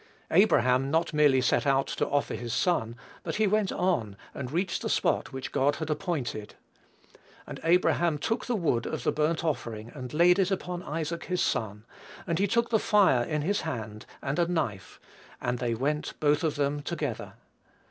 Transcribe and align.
Abraham 0.31 0.89
not 0.89 1.13
merely 1.13 1.41
set 1.41 1.67
out 1.67 1.85
to 1.85 2.09
offer 2.09 2.33
his 2.33 2.55
son, 2.55 2.95
but 3.21 3.35
he 3.35 3.45
went 3.45 3.71
on, 3.71 4.17
and 4.33 4.51
reached 4.51 4.81
the 4.81 4.89
spot 4.89 5.31
which 5.31 5.51
God 5.51 5.75
had 5.75 5.91
appointed. 5.91 6.55
"And 7.45 7.59
Abraham 7.63 8.17
took 8.17 8.47
the 8.47 8.55
wood 8.55 8.87
of 8.87 9.03
the 9.03 9.11
burnt 9.11 9.43
offering, 9.43 9.91
and 9.93 10.11
laid 10.11 10.39
it 10.39 10.49
upon 10.49 10.81
Isaac 10.81 11.25
his 11.25 11.43
son; 11.43 11.83
and 12.25 12.39
he 12.39 12.47
took 12.47 12.71
the 12.71 12.79
fire 12.79 13.23
in 13.23 13.43
his 13.43 13.61
hand, 13.61 14.07
and 14.23 14.39
a 14.39 14.47
knife: 14.47 14.99
and 15.39 15.59
they 15.59 15.75
went 15.75 16.15
both 16.19 16.43
of 16.43 16.55
them 16.55 16.81
together." 16.81 17.33